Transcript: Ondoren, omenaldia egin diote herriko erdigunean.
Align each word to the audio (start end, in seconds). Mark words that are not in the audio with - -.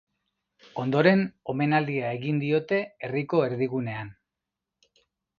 Ondoren, 0.83 1.19
omenaldia 1.53 2.13
egin 2.19 2.39
diote 2.43 2.79
herriko 3.07 3.41
erdigunean. 3.49 4.09